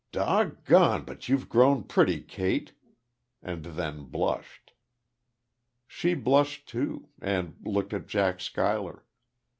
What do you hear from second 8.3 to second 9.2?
Schuyler.